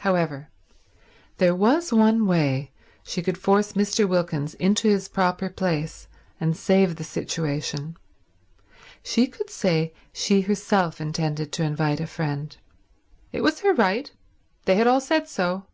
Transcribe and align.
However, 0.00 0.50
there 1.38 1.54
was 1.54 1.94
one 1.94 2.26
way 2.26 2.72
she 3.02 3.22
could 3.22 3.38
force 3.38 3.72
Mr. 3.72 4.06
Wilkins 4.06 4.52
into 4.56 4.86
his 4.86 5.08
proper 5.08 5.48
place 5.48 6.08
and 6.38 6.54
save 6.54 6.96
the 6.96 7.04
situation: 7.04 7.96
she 9.02 9.26
could 9.26 9.48
say 9.48 9.94
she 10.12 10.42
herself 10.42 11.00
intended 11.00 11.52
to 11.52 11.62
invite 11.64 12.00
a 12.00 12.06
friend. 12.06 12.54
It 13.32 13.40
was 13.40 13.60
her 13.60 13.72
right. 13.72 14.12
They 14.66 14.74
had 14.74 14.86
all 14.86 15.00
said 15.00 15.26
so. 15.26 15.64